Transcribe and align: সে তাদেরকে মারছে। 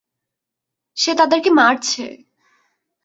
সে 0.97 1.11
তাদেরকে 1.15 1.49
মারছে। 1.51 2.03